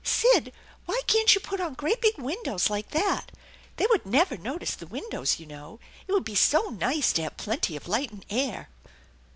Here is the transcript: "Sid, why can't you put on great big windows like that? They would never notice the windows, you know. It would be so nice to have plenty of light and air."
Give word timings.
"Sid, 0.19 0.51
why 0.87 0.99
can't 1.05 1.35
you 1.35 1.39
put 1.41 1.61
on 1.61 1.75
great 1.75 2.01
big 2.01 2.17
windows 2.17 2.71
like 2.71 2.89
that? 2.89 3.31
They 3.75 3.85
would 3.91 4.03
never 4.03 4.35
notice 4.35 4.73
the 4.73 4.87
windows, 4.87 5.39
you 5.39 5.45
know. 5.45 5.79
It 6.07 6.11
would 6.13 6.25
be 6.25 6.33
so 6.33 6.69
nice 6.69 7.13
to 7.13 7.21
have 7.21 7.37
plenty 7.37 7.75
of 7.75 7.87
light 7.87 8.09
and 8.11 8.25
air." 8.27 8.69